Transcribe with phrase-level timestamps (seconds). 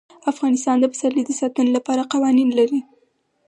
[0.31, 2.79] افغانستان د پسرلی د ساتنې لپاره قوانین لري.